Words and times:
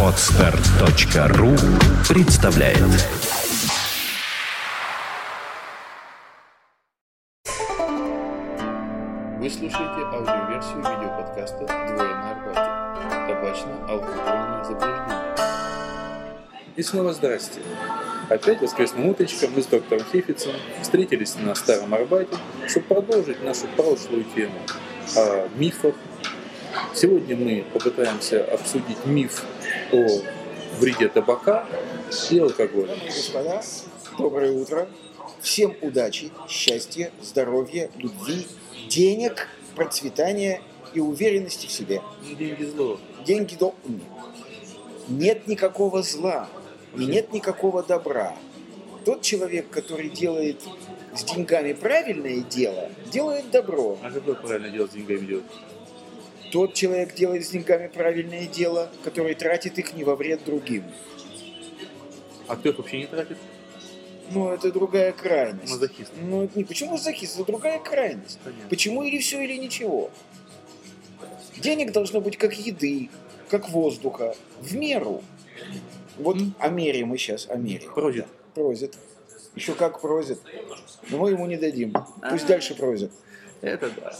Отстар.ру 0.00 1.56
представляет 2.08 2.78
Вы 9.40 9.50
слушаете 9.50 10.04
аудиоверсию 10.12 10.78
видеоподкаста 10.78 11.66
«Двое 11.66 12.14
на 12.14 12.30
Арбате». 12.30 12.70
Табачно-алкогольное 13.26 14.64
заблуждение. 14.64 15.34
И 16.76 16.82
снова 16.82 17.12
здрасте. 17.12 17.60
Опять 18.28 18.60
воскресным 18.60 19.08
утречком 19.08 19.50
мы 19.56 19.62
с 19.62 19.66
доктором 19.66 20.04
Хефицем 20.12 20.52
встретились 20.80 21.34
на 21.40 21.56
Старом 21.56 21.92
Арбате, 21.92 22.36
чтобы 22.68 22.86
продолжить 22.86 23.42
нашу 23.42 23.66
прошлую 23.76 24.24
тему 24.32 24.60
о 25.16 25.48
мифах. 25.56 25.94
Сегодня 26.94 27.34
мы 27.34 27.64
попытаемся 27.72 28.44
обсудить 28.44 29.04
миф 29.04 29.44
о 29.90 30.06
вреде 30.78 31.08
табака 31.08 31.66
и 32.30 32.38
алкоголя. 32.38 32.96
Господа, 33.04 33.60
доброе 34.16 34.52
утро. 34.52 34.88
Всем 35.40 35.74
удачи, 35.82 36.30
счастья, 36.48 37.10
здоровья, 37.20 37.90
любви, 37.96 38.46
денег, 38.88 39.48
процветания 39.74 40.62
и 40.94 41.00
уверенности 41.00 41.66
в 41.66 41.72
себе. 41.72 42.00
Деньги 42.38 42.62
зло. 42.62 43.00
Деньги 43.26 43.56
до... 43.56 43.74
Нет 45.08 45.48
никакого 45.48 46.00
зла 46.04 46.48
и 46.96 47.06
нет 47.06 47.32
никакого 47.32 47.82
добра. 47.82 48.36
Тот 49.04 49.22
человек, 49.22 49.68
который 49.68 50.10
делает 50.10 50.62
с 51.12 51.24
деньгами 51.24 51.72
правильное 51.72 52.38
дело, 52.42 52.88
делает 53.12 53.50
добро. 53.50 53.98
А 54.00 54.12
какое 54.12 54.36
правильно 54.36 54.68
дело 54.68 54.86
с 54.86 54.90
деньгами 54.90 55.26
делать? 55.26 55.44
Тот 56.54 56.72
человек 56.72 57.16
делает 57.16 57.44
с 57.44 57.50
деньгами 57.50 57.88
правильное 57.88 58.46
дело, 58.46 58.88
который 59.02 59.34
тратит 59.34 59.76
их 59.76 59.92
не 59.94 60.04
во 60.04 60.14
вред 60.14 60.44
другим. 60.44 60.84
А 62.46 62.54
кто 62.54 62.68
их 62.68 62.78
вообще 62.78 62.98
не 62.98 63.06
тратит? 63.06 63.36
Ну, 64.30 64.52
это 64.52 64.70
другая 64.70 65.10
крайность. 65.10 65.72
Мазохист. 65.72 66.12
Ну, 66.22 66.48
не, 66.54 66.62
почему 66.62 66.92
мазохист? 66.92 67.34
Это 67.34 67.44
другая 67.44 67.80
крайность. 67.80 68.38
Понятно. 68.44 68.68
Почему 68.68 69.02
или 69.02 69.18
все, 69.18 69.42
или 69.42 69.56
ничего? 69.56 70.12
Денег 71.56 71.90
должно 71.90 72.20
быть 72.20 72.36
как 72.36 72.56
еды, 72.56 73.10
как 73.50 73.68
воздуха, 73.70 74.36
в 74.60 74.76
меру. 74.76 75.24
Вот 76.18 76.36
о 76.60 76.68
мере 76.68 77.04
мы 77.04 77.18
сейчас, 77.18 77.50
о 77.50 77.56
мере. 77.56 77.88
Прозит. 77.92 78.26
Прозит. 78.54 78.96
Еще 79.56 79.74
как 79.74 80.00
прозит. 80.00 80.38
Но 81.10 81.18
мы 81.18 81.30
ему 81.30 81.46
не 81.46 81.56
дадим. 81.56 81.94
Пусть 82.30 82.44
А. 82.44 82.46
дальше 82.46 82.76
прозит. 82.76 83.10
Это 83.60 83.90
да. 83.90 84.14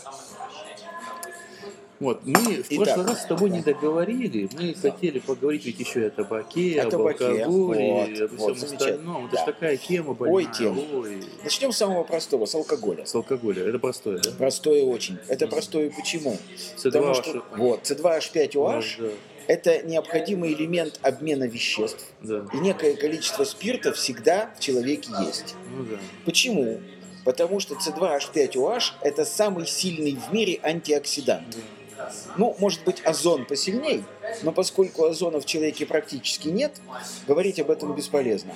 Вот, 2.01 2.21
мы 2.27 2.63
в 2.63 2.67
Итак. 2.71 2.85
прошлый 2.87 3.07
раз 3.07 3.23
с 3.23 3.27
тобой 3.27 3.51
не 3.51 3.61
договорили, 3.61 4.49
мы 4.53 4.75
хотели 4.75 5.21
поговорить 5.21 5.65
ведь 5.65 5.79
еще 5.79 6.03
и 6.03 6.05
о 6.07 6.11
табаке, 6.11 6.81
О 6.81 6.85
об 6.85 6.91
табаке, 6.91 7.25
алкоголе, 7.25 7.47
вот, 7.49 8.31
вот, 8.33 8.57
всем 8.57 8.69
замечательно. 8.69 8.75
остальном. 8.77 9.27
Это 9.27 9.37
Да. 9.37 9.43
ж 9.43 9.45
такая 9.47 9.77
тема 9.77 10.15
больная. 10.15 10.35
Ой, 10.35 10.47
тема. 10.59 10.83
Ой. 10.93 11.23
Начнем 11.45 11.73
с 11.73 11.77
самого 11.77 12.03
простого, 12.03 12.47
с 12.47 12.55
алкоголя. 12.55 13.07
С 13.07 13.15
алкоголя, 13.15 13.63
это 13.69 13.79
простое, 13.79 14.19
да? 14.19 14.31
Простое 14.37 14.83
очень. 14.85 15.19
Это 15.29 15.47
простое 15.47 15.91
почему? 15.91 16.37
С2H. 16.77 16.83
Потому 16.83 17.15
что 17.15 17.45
вот, 17.57 17.83
C2H5OH 17.91 18.85
Да, 18.99 19.09
это 19.47 19.83
необходимый 19.87 20.53
элемент 20.53 20.99
обмена 21.03 21.45
веществ. 21.45 22.05
да, 22.23 22.45
И 22.53 22.57
некое 22.59 22.95
количество 22.97 23.45
спирта 23.45 23.93
всегда 23.93 24.51
в 24.57 24.61
человеке 24.61 25.11
есть. 25.27 25.55
ну 25.77 25.85
да. 25.85 25.99
Почему? 26.25 26.81
Потому 27.25 27.59
что 27.61 27.75
C2H5OH 27.77 28.81
это 29.03 29.25
самый 29.25 29.67
сильный 29.67 30.17
в 30.17 30.33
мире 30.35 30.59
антиоксидант. 30.63 31.57
Ну, 32.37 32.55
может 32.59 32.85
быть, 32.85 33.01
озон 33.05 33.45
посильней, 33.45 34.05
но 34.43 34.53
поскольку 34.53 35.05
озона 35.05 35.41
в 35.41 35.47
человеке 35.47 35.87
практически 35.87 36.49
нет, 36.49 36.73
говорить 37.27 37.59
об 37.61 37.71
этом 37.71 37.95
бесполезно. 37.95 38.53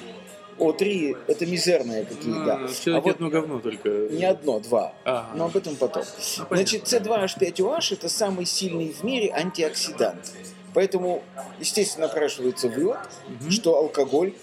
О3 0.58 1.17
это 1.28 1.47
мизерные 1.47 2.05
какие-то. 2.05 2.55
А 2.55 2.67
в 2.67 2.80
человеке 2.80 3.05
вот 3.07 3.14
одно 3.14 3.30
говно 3.30 3.61
только. 3.61 3.89
не 4.11 4.24
одно, 4.24 4.58
два. 4.58 4.92
Ага. 5.05 5.29
Но 5.36 5.45
об 5.45 5.57
этом 5.57 5.77
потом. 5.77 6.02
Понятно. 6.48 6.57
Значит, 6.57 6.83
C2H5OH 6.92 7.92
это 7.95 8.08
самый 8.08 8.45
сильный 8.45 8.89
в 8.92 9.05
мире 9.05 9.30
антиоксидант. 9.33 10.33
Поэтому, 10.74 11.23
естественно, 11.61 12.08
напрашивается 12.08 12.68
вывод, 12.68 12.98
Мгм. 13.29 13.51
что 13.52 13.77
алкоголь 13.77 14.34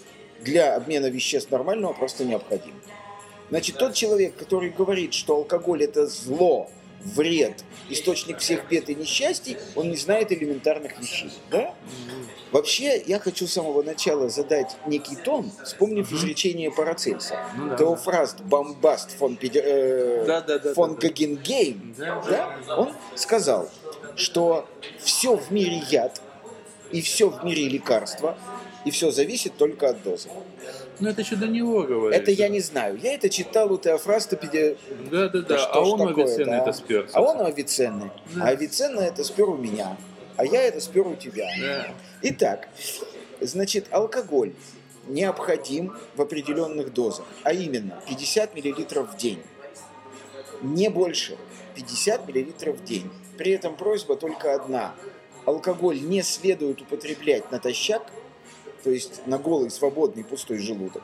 для 0.41 0.75
обмена 0.75 1.08
веществ 1.08 1.52
нормального 1.52 1.91
просто 1.94 2.24
необходим. 2.24 2.74
Значит, 3.50 3.78
тот 3.78 3.94
человек, 3.94 4.36
который 4.38 4.70
говорит, 4.70 5.14
что 5.14 5.36
алкоголь 5.36 5.84
это 5.84 6.08
зло, 6.08 6.70
вред, 7.02 7.64
источник 7.90 8.40
всех 8.40 8.68
бед 8.68 8.90
и 8.90 8.96
несчастий, 8.96 9.58
он 9.76 9.90
не 9.90 9.98
знает 9.98 10.32
элементарных 10.32 11.00
вещей. 11.00 11.32
Да? 11.52 11.74
Вообще, 12.52 13.02
я 13.06 13.20
хочу 13.20 13.48
с 13.48 13.54
самого 13.54 13.84
начала 13.84 14.30
задать 14.30 14.78
некий 14.88 15.16
тон, 15.16 15.52
вспомнив 15.64 16.12
изречение 16.12 16.72
Парацельса. 16.72 17.38
Ну 17.58 17.70
да. 17.70 17.76
Теофраст 17.78 18.42
Бомбаст 18.42 19.12
фон, 19.18 19.36
Педе- 19.36 19.62
э, 19.64 20.26
Да, 20.26 20.42
да, 20.42 20.60
да, 20.60 20.74
фон 20.74 20.96
да. 20.96 21.02
Гагенгейм, 21.08 21.96
Да, 21.98 22.22
да, 22.28 22.76
он 22.78 22.94
сказал, 23.16 23.70
что 24.16 24.68
все 25.00 25.36
в 25.36 25.52
мире 25.52 25.82
яд, 25.90 26.22
и 26.92 27.02
все 27.02 27.30
в 27.30 27.44
мире 27.44 27.68
лекарство, 27.68 28.38
и 28.86 28.92
все 28.92 29.12
зависит 29.12 29.58
только 29.58 29.90
от 29.90 30.02
дозы. 30.04 30.30
Ну 31.00 31.10
это 31.10 31.22
еще 31.22 31.36
до 31.36 31.48
него 31.48 31.84
говорит. 31.84 32.20
Это 32.20 32.32
я 32.32 32.48
не 32.48 32.60
знаю. 32.60 32.98
Я 33.02 33.14
это 33.14 33.30
читал 33.30 33.72
у 33.72 33.78
Теофраста 33.78 34.36
Педе... 34.36 34.78
Да, 35.12 35.30
да, 35.30 35.42
да. 35.42 35.58
что 35.58 35.74
а 35.74 35.82
он 35.82 36.08
такое, 36.08 36.26
Авиценна 36.26 36.52
да? 36.52 36.62
это 36.62 36.74
спер. 36.74 37.10
А 37.14 37.22
он 37.22 37.42
Авиценны. 37.42 38.12
Да. 38.34 38.44
А 38.44 38.48
Авиценна 38.50 39.02
это 39.02 39.24
спер 39.24 39.50
у 39.50 39.58
меня. 39.58 39.98
А 40.38 40.46
я 40.46 40.64
это 40.64 40.80
спер 40.80 41.08
у 41.08 41.16
тебя. 41.16 41.48
Да. 41.60 41.88
Итак, 42.22 42.70
значит, 43.42 43.88
алкоголь 43.92 44.54
необходим 45.08 45.96
в 46.16 46.22
определенных 46.22 46.94
дозах, 46.94 47.26
а 47.44 47.54
именно 47.54 48.02
50 48.08 48.56
мл 48.56 49.04
в 49.06 49.18
день. 49.18 49.42
Не 50.62 50.90
больше. 50.90 51.38
50 51.76 52.28
мл 52.28 52.74
в 52.74 52.84
день. 52.84 53.12
При 53.38 53.52
этом 53.52 53.76
просьба 53.76 54.16
только 54.16 54.56
одна. 54.56 54.96
Алкоголь 55.46 56.02
не 56.02 56.22
следует 56.24 56.82
употреблять 56.82 57.52
натощак, 57.52 58.04
то 58.85 58.91
есть 58.91 59.25
на 59.25 59.40
голый, 59.40 59.72
свободный, 59.72 60.23
пустой 60.23 60.59
желудок. 60.59 61.01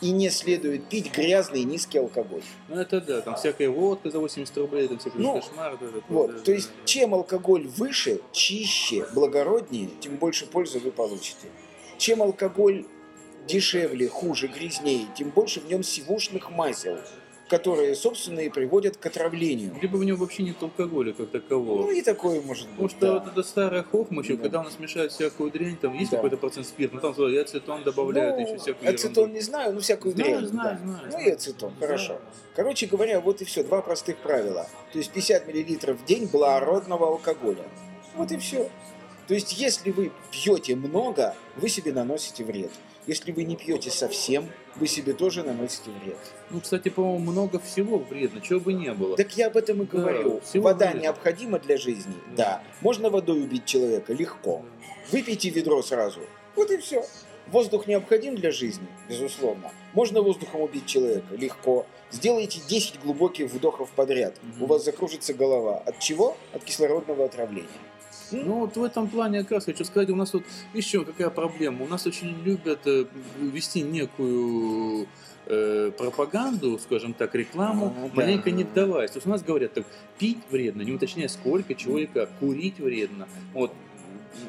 И 0.00 0.12
не 0.12 0.30
следует 0.30 0.88
пить 0.88 1.12
грязный 1.12 1.64
низкий 1.64 1.98
алкоголь. 1.98 2.42
Ну 2.68 2.76
это 2.80 3.00
да, 3.00 3.20
там 3.20 3.34
всякая 3.34 3.68
водка 3.68 4.10
за 4.10 4.20
80 4.20 4.56
рублей, 4.58 4.86
там 4.86 4.98
всякий 4.98 5.18
Ну, 5.18 5.40
кошмар. 5.40 5.76
да, 5.80 5.86
да, 5.86 5.92
да, 5.92 6.00
Вот, 6.08 6.32
да, 6.36 6.38
то 6.40 6.52
есть, 6.52 6.68
да. 6.68 6.84
чем 6.84 7.14
алкоголь 7.14 7.66
выше, 7.66 8.20
чище, 8.30 9.08
благороднее, 9.12 9.88
тем 10.00 10.16
больше 10.18 10.46
пользы 10.46 10.78
вы 10.78 10.92
получите. 10.92 11.48
Чем 11.98 12.22
алкоголь 12.22 12.84
дешевле, 13.48 14.06
хуже, 14.08 14.46
грязнее, 14.46 15.06
тем 15.16 15.30
больше 15.30 15.58
в 15.60 15.66
нем 15.68 15.82
сивушных 15.82 16.50
масел, 16.50 16.98
которые, 17.48 17.94
собственно, 17.94 18.40
и 18.40 18.48
приводят 18.48 18.96
к 18.96 19.06
отравлению. 19.06 19.76
Либо 19.80 19.96
в 19.96 20.04
нем 20.04 20.16
вообще 20.16 20.42
нет 20.42 20.56
алкоголя 20.60 21.12
как 21.12 21.30
такового. 21.30 21.82
Ну 21.82 21.90
и 21.92 22.02
такое 22.02 22.40
может 22.40 22.66
Потому 22.68 22.82
быть. 22.82 22.96
что 22.96 23.00
да. 23.06 23.12
вот 23.20 23.28
эта 23.32 23.42
старая 23.44 23.82
хохма 23.84 24.22
еще, 24.22 24.36
Да. 24.36 24.42
когда 24.42 24.60
у 24.60 24.64
нас 24.64 24.78
мешают 24.78 25.12
всякую 25.12 25.50
дрянь, 25.52 25.76
там 25.76 25.92
есть 25.94 26.10
Да. 26.10 26.16
какой-то 26.16 26.36
процент 26.38 26.66
спирта, 26.66 26.96
ну 26.96 27.00
там 27.12 27.28
и 27.28 27.36
ацетон 27.36 27.84
добавляют, 27.84 28.38
и 28.38 28.42
еще 28.42 28.54
Ну, 28.54 28.58
всякую 28.58 28.90
ацетон 28.90 29.14
ерунду. 29.24 29.34
не 29.34 29.40
знаю, 29.42 29.74
ну 29.74 29.80
всякую 29.80 30.14
Знаю, 30.14 30.38
дрянь. 30.38 30.46
знаю, 30.48 30.78
да. 30.78 30.82
знаю, 30.84 31.00
Ну 31.04 31.10
знаю. 31.10 31.26
и 31.26 31.30
ацетон, 31.30 31.72
Да. 31.78 31.86
хорошо. 31.86 32.20
Короче 32.56 32.86
говоря, 32.86 33.20
вот 33.20 33.40
и 33.42 33.44
все, 33.44 33.62
два 33.62 33.80
простых 33.80 34.16
правила. 34.16 34.66
То 34.92 34.98
есть 34.98 35.12
50 35.12 35.46
мл 35.46 35.94
в 35.94 36.04
день 36.04 36.26
благородного 36.26 37.06
алкоголя. 37.08 37.64
Вот 38.16 38.32
и 38.32 38.38
все. 38.38 38.68
То 39.28 39.34
есть 39.34 39.52
если 39.58 39.90
вы 39.90 40.10
пьете 40.30 40.74
много, 40.74 41.34
вы 41.56 41.68
себе 41.68 41.92
наносите 41.92 42.44
вред. 42.44 42.70
Если 43.06 43.30
вы 43.30 43.44
не 43.44 43.54
пьете 43.56 43.90
совсем, 43.90 44.48
вы 44.74 44.88
себе 44.88 45.12
тоже 45.12 45.44
наносите 45.44 45.90
вред. 46.02 46.16
Ну, 46.50 46.60
кстати, 46.60 46.88
по-моему, 46.88 47.30
много 47.30 47.60
всего 47.60 47.98
вредно, 47.98 48.40
чего 48.40 48.58
бы 48.58 48.72
не 48.72 48.92
было. 48.92 49.16
Так 49.16 49.36
я 49.36 49.46
об 49.46 49.56
этом 49.56 49.82
и 49.82 49.86
Да, 49.86 49.92
говорю. 49.98 50.40
всего 50.40 50.64
Вода 50.64 50.86
вредно. 50.86 51.02
необходима 51.02 51.58
для 51.60 51.76
жизни? 51.76 52.14
Да. 52.36 52.44
Да. 52.46 52.62
Можно 52.80 53.08
водой 53.10 53.42
убить 53.42 53.64
человека? 53.64 54.12
Легко. 54.12 54.62
Выпейте 55.12 55.50
ведро 55.50 55.82
сразу. 55.82 56.20
Вот 56.56 56.70
и 56.72 56.78
все. 56.78 57.04
Воздух 57.46 57.86
необходим 57.86 58.34
для 58.34 58.50
жизни? 58.50 58.88
Безусловно. 59.08 59.70
Можно 59.94 60.20
воздухом 60.20 60.62
убить 60.62 60.86
человека? 60.86 61.32
Легко. 61.36 61.86
Сделайте 62.10 62.60
10 62.68 63.00
глубоких 63.00 63.52
вдохов 63.52 63.88
подряд. 63.90 64.34
У 64.60 64.66
вас 64.66 64.84
закружится 64.84 65.32
голова. 65.32 65.78
От 65.78 66.00
чего? 66.00 66.36
От 66.52 66.64
кислородного 66.64 67.24
отравления. 67.24 67.68
Ну 68.32 68.60
вот 68.60 68.76
в 68.76 68.82
этом 68.82 69.08
плане 69.08 69.42
как 69.42 69.52
раз 69.52 69.64
хочу 69.64 69.84
сказать, 69.84 70.10
у 70.10 70.16
нас 70.16 70.32
вот 70.32 70.42
еще 70.74 71.04
какая 71.04 71.30
проблема. 71.30 71.84
У 71.84 71.88
нас 71.88 72.06
очень 72.06 72.34
любят 72.44 72.80
э, 72.86 73.04
вести 73.40 73.82
некую 73.82 75.06
э, 75.46 75.90
пропаганду, 75.96 76.78
скажем 76.78 77.14
так, 77.14 77.34
рекламу, 77.34 77.94
А, 77.96 78.08
да. 78.08 78.14
маленько 78.14 78.50
не 78.50 78.64
вдаваясь. 78.64 79.10
То 79.12 79.18
есть 79.18 79.26
у 79.26 79.30
нас 79.30 79.42
говорят 79.42 79.74
так, 79.74 79.86
пить 80.18 80.38
вредно, 80.50 80.82
не 80.82 80.92
уточняя 80.92 81.28
сколько, 81.28 81.74
чего 81.74 81.98
и 81.98 82.06
как, 82.06 82.30
курить 82.38 82.78
вредно. 82.78 83.28
Вот 83.52 83.72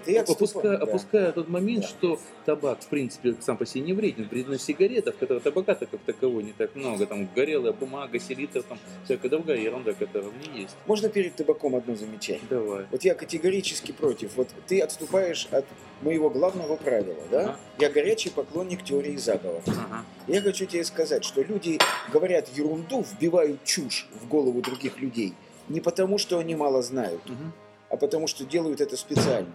Ты 0.06 0.18
отступай, 0.18 0.46
опуская, 0.48 0.78
да. 0.78 0.84
опуская 0.84 1.32
тот 1.32 1.50
момент, 1.50 1.82
Да. 1.82 1.88
что 1.88 2.20
табак, 2.46 2.82
в 2.82 2.88
принципе, 2.88 3.36
сам 3.42 3.58
по 3.58 3.66
себе 3.66 3.82
не 3.82 3.94
вреден. 3.94 4.28
Вредно 4.30 4.58
сигарета, 4.58 5.12
в 5.12 5.18
которой 5.18 5.40
табака-то 5.40 5.86
как 5.86 6.00
такового 6.02 6.40
не 6.42 6.52
так 6.54 6.76
много. 6.76 7.06
Там 7.06 7.28
горелая 7.36 7.74
бумага, 7.74 8.20
селитр, 8.20 8.64
там 8.64 8.78
всякая 9.06 9.30
другая 9.30 9.58
ерунда, 9.58 9.94
которая 9.94 10.30
в 10.30 10.38
ней 10.54 10.62
есть. 10.64 10.76
Можно 10.86 11.10
перед 11.10 11.36
табаком 11.36 11.76
одно 11.76 11.96
замечание? 11.96 12.44
Давай. 12.50 12.86
Вот 12.92 13.04
я 13.04 13.16
категорически 13.16 13.92
против. 13.92 14.36
Вот 14.36 14.50
ты 14.68 14.80
отступаешь 14.82 15.48
от 15.52 15.66
моего 16.02 16.30
главного 16.30 16.76
правила, 16.76 17.24
да? 17.32 17.42
Ага. 17.42 17.60
Я 17.80 17.90
горячий 17.90 18.30
поклонник 18.30 18.84
теории 18.84 19.16
заговора. 19.18 19.62
Ага. 19.68 20.06
Я 20.28 20.42
хочу 20.42 20.66
тебе 20.66 20.84
сказать, 20.84 21.24
что 21.24 21.42
люди 21.42 21.80
говорят 22.12 22.50
ерунду, 22.56 23.04
вбивают 23.14 23.64
чушь 23.64 24.08
в 24.22 24.28
голову 24.28 24.62
других 24.62 25.00
людей 25.00 25.34
не 25.70 25.82
потому, 25.82 26.18
что 26.18 26.40
они 26.40 26.56
мало 26.56 26.82
знают, 26.82 27.20
Мгм. 27.28 27.52
а 27.90 27.98
потому, 27.98 28.28
что 28.28 28.46
делают 28.46 28.80
это 28.80 28.96
специально, 28.96 29.52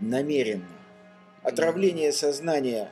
намеренно. 0.00 0.66
Отравление 1.42 2.12
сознания 2.12 2.90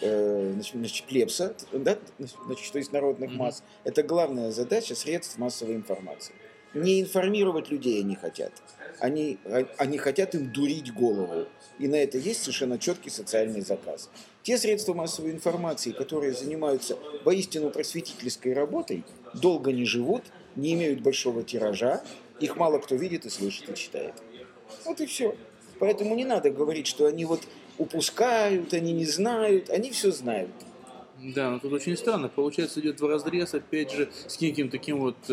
э, 0.00 0.54
значит, 0.72 1.06
плебса, 1.06 1.54
да, 1.72 1.98
значит, 2.18 2.72
то 2.72 2.78
есть 2.78 2.92
народных 2.92 3.30
Мгм. 3.30 3.38
масс, 3.38 3.62
это 3.84 4.02
главная 4.02 4.50
задача 4.52 4.94
средств 4.94 5.38
массовой 5.38 5.74
информации. 5.74 6.34
Не 6.74 7.00
информировать 7.00 7.70
людей 7.70 8.00
они 8.00 8.14
хотят, 8.14 8.52
они, 9.00 9.38
а- 9.44 9.66
они 9.78 9.98
хотят 9.98 10.34
им 10.34 10.52
дурить 10.52 10.92
голову. 10.92 11.48
И 11.78 11.88
на 11.88 11.96
это 11.96 12.18
есть 12.18 12.42
совершенно 12.42 12.78
четкий 12.78 13.10
социальный 13.10 13.60
заказ. 13.60 14.10
Те 14.42 14.58
средства 14.58 14.94
массовой 14.94 15.30
информации, 15.32 15.92
которые 15.92 16.32
занимаются 16.32 16.96
воистину 17.24 17.70
просветительской 17.70 18.52
работой, 18.52 19.04
долго 19.34 19.72
не 19.72 19.84
живут, 19.84 20.24
не 20.56 20.74
имеют 20.74 21.00
большого 21.00 21.42
тиража, 21.42 22.02
их 22.40 22.56
мало 22.56 22.78
кто 22.78 22.94
видит 22.94 23.26
и 23.26 23.30
слышит 23.30 23.68
и 23.68 23.74
читает. 23.74 24.14
Вот 24.84 25.00
и 25.00 25.06
все. 25.06 25.34
Поэтому 25.78 26.14
не 26.14 26.24
надо 26.24 26.50
говорить, 26.50 26.86
что 26.86 27.06
они 27.06 27.24
вот 27.24 27.40
упускают, 27.78 28.74
они 28.74 28.92
не 28.92 29.06
знают, 29.06 29.70
они 29.70 29.90
все 29.90 30.10
знают. 30.10 30.50
Да, 31.20 31.50
но 31.50 31.58
тут 31.58 31.72
очень 31.72 31.96
странно. 31.96 32.28
Получается, 32.28 32.80
идет 32.80 33.00
в 33.00 33.06
разрез, 33.06 33.54
опять 33.54 33.90
же, 33.90 34.08
с 34.26 34.40
неким 34.40 34.68
таким 34.68 35.00
вот 35.00 35.16
э, 35.28 35.32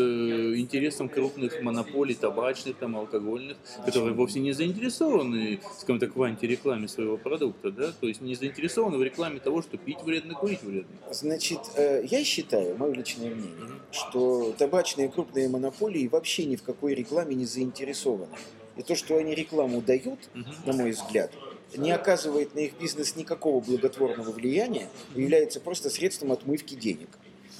интересом 0.56 1.08
крупных 1.08 1.62
монополий, 1.62 2.14
табачных, 2.14 2.76
там, 2.76 2.96
алкогольных, 2.96 3.56
которые 3.84 4.14
вовсе 4.14 4.40
не 4.40 4.52
заинтересованы, 4.52 5.60
скажем 5.78 6.00
так, 6.00 6.16
в 6.16 6.22
антирекламе 6.22 6.88
своего 6.88 7.16
продукта, 7.16 7.70
да, 7.70 7.92
то 7.92 8.08
есть 8.08 8.20
не 8.20 8.34
заинтересованы 8.34 8.98
в 8.98 9.02
рекламе 9.02 9.38
того, 9.38 9.62
что 9.62 9.76
пить 9.76 10.02
вредно, 10.02 10.34
курить 10.34 10.62
вредно. 10.62 10.96
Значит, 11.12 11.60
э, 11.76 12.04
я 12.10 12.24
считаю, 12.24 12.76
мое 12.76 12.92
личное 12.92 13.30
мнение, 13.30 13.80
что 13.92 14.52
табачные 14.58 15.08
крупные 15.08 15.48
монополии 15.48 16.08
вообще 16.08 16.46
ни 16.46 16.56
в 16.56 16.64
какой 16.64 16.94
рекламе 16.94 17.36
не 17.36 17.44
заинтересованы. 17.44 18.34
И 18.76 18.82
то, 18.82 18.94
что 18.94 19.16
они 19.16 19.34
рекламу 19.34 19.80
дают, 19.80 20.18
на 20.64 20.72
мой 20.72 20.90
взгляд, 20.90 21.32
не 21.76 21.90
оказывает 21.90 22.54
на 22.54 22.60
их 22.60 22.78
бизнес 22.78 23.16
никакого 23.16 23.60
благотворного 23.60 24.30
влияния, 24.30 24.88
и 25.14 25.22
является 25.22 25.60
просто 25.60 25.90
средством 25.90 26.32
отмывки 26.32 26.74
денег. 26.74 27.08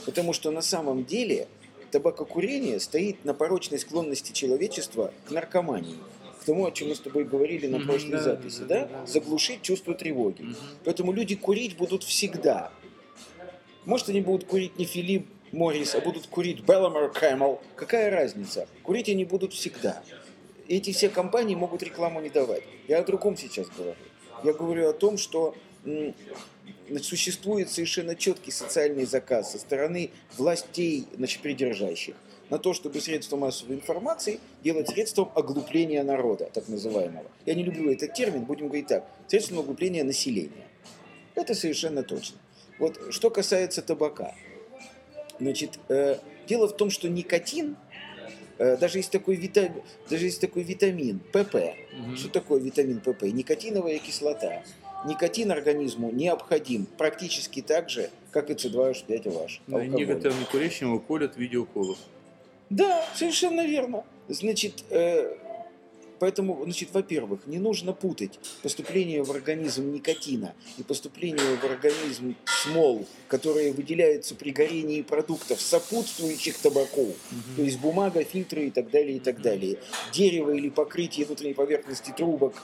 Потому 0.04 0.32
что 0.32 0.50
на 0.50 0.62
самом 0.62 1.04
деле 1.04 1.48
табакокурение 1.90 2.80
стоит 2.80 3.24
на 3.24 3.34
порочной 3.34 3.78
склонности 3.78 4.32
человечества 4.32 5.12
к 5.26 5.30
наркомании. 5.30 5.96
К 6.40 6.44
тому, 6.44 6.66
о 6.66 6.70
чем 6.70 6.88
мы 6.88 6.94
с 6.94 7.00
тобой 7.00 7.24
говорили 7.24 7.66
на 7.66 7.80
прошлой 7.80 8.12
да, 8.12 8.22
записи, 8.22 8.60
да. 8.69 8.88
Заглушить 9.06 9.62
чувство 9.62 9.94
тревоги. 9.94 10.54
Поэтому 10.84 11.12
люди 11.12 11.34
курить 11.34 11.76
будут 11.76 12.04
всегда. 12.04 12.70
Может, 13.84 14.10
они 14.10 14.20
будут 14.20 14.46
курить 14.46 14.78
не 14.78 14.84
Philip 14.84 15.26
Morris, 15.52 15.94
а 15.94 16.00
будут 16.00 16.26
курить 16.26 16.60
Беломор, 16.60 17.10
Camel. 17.10 17.60
Какая 17.74 18.10
разница? 18.10 18.69
Курить 18.82 19.08
они 19.08 19.24
будут 19.24 19.52
всегда. 19.54 20.02
Эти 20.68 20.92
все 20.92 21.08
компании 21.08 21.54
могут 21.54 21.82
рекламу 21.82 22.20
не 22.20 22.30
давать. 22.30 22.62
Я 22.88 22.98
о 22.98 23.04
другом 23.04 23.36
сейчас 23.36 23.68
говорю. 23.68 23.96
Я 24.44 24.52
говорю 24.52 24.88
о 24.88 24.92
том, 24.92 25.16
что 25.16 25.54
существует 27.02 27.70
совершенно 27.70 28.14
четкий 28.14 28.50
социальный 28.50 29.06
заказ 29.06 29.52
со 29.52 29.58
стороны 29.58 30.10
властей 30.36 31.06
значит, 31.14 31.42
придержащих 31.42 32.16
на 32.50 32.58
то, 32.58 32.72
чтобы 32.74 33.00
средства 33.00 33.36
массовой 33.36 33.76
информации 33.76 34.40
делать 34.62 34.88
средством 34.88 35.30
оглупления 35.34 36.02
народа, 36.02 36.48
так 36.52 36.69
называемого. 36.69 37.26
Я 37.44 37.54
не 37.54 37.64
люблю 37.64 37.90
этот 37.92 38.14
термин, 38.14 38.44
будем 38.44 38.69
говорить 38.69 38.86
так, 38.86 39.04
средством 39.26 39.60
оглупления 39.60 40.04
населения. 40.04 40.66
Это 41.34 41.54
совершенно 41.54 42.02
точно. 42.02 42.38
Вот 42.78 42.98
что 43.10 43.30
касается 43.30 43.82
табака. 43.82 44.34
Значит, 45.40 45.78
э, 45.88 46.19
дело 46.46 46.69
в 46.69 46.76
том, 46.76 46.90
что 46.90 47.08
никотин, 47.08 47.76
даже 48.58 48.99
есть 48.99 49.11
такой, 49.11 49.37
вита- 49.37 49.73
даже 50.08 50.25
есть 50.26 50.41
такой 50.41 50.62
витамин 50.62 51.19
ПП. 51.32 51.55
Мгм. 51.93 52.17
Что 52.17 52.29
такое 52.31 52.61
витамин 52.61 53.00
ПП? 53.00 53.23
Никотиновая 53.23 53.99
кислота. 53.99 54.62
Никотин 55.06 55.53
организму 55.53 56.11
необходим 56.11 56.87
практически 56.99 57.61
так 57.62 57.91
же, 57.91 58.11
как 58.32 58.50
и 58.50 58.55
С2H5OH. 58.55 59.61
Да, 59.67 59.79
и 59.82 59.87
алкоголь. 59.87 59.88
некоторым 59.91 60.41
некурящим 60.41 60.88
его 60.88 60.99
колят 60.99 61.35
в 61.35 61.38
виде 61.38 61.56
уколов. 61.58 61.99
Да, 62.70 63.05
совершенно 63.14 63.64
верно. 63.67 64.05
Значит, 64.29 64.82
э, 64.91 65.37
поэтому, 66.18 66.60
значит, 66.64 66.90
во-первых, 66.92 67.40
не 67.46 67.58
нужно 67.58 67.92
путать 67.92 68.38
поступление 68.62 69.22
в 69.22 69.30
организм 69.30 69.92
никотина 69.92 70.54
и 70.78 70.82
поступление 70.82 71.56
в 71.56 71.64
организм 71.64 72.36
смол, 72.44 73.06
которые 73.28 73.72
выделяются 73.72 74.34
при 74.34 74.50
горении 74.50 75.02
продуктов, 75.02 75.60
сопутствующих 75.60 76.58
табаку, 76.58 77.14
то 77.56 77.62
есть 77.62 77.78
бумага, 77.80 78.24
фильтры 78.24 78.66
и 78.66 78.70
так 78.70 78.90
далее, 78.90 79.16
и 79.16 79.20
так 79.20 79.40
далее. 79.40 79.78
Дерево 80.12 80.50
или 80.50 80.68
покрытие 80.68 81.26
внутренней 81.26 81.54
поверхности 81.54 82.12
трубок, 82.16 82.62